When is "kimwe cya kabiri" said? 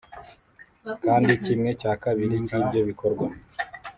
1.45-2.35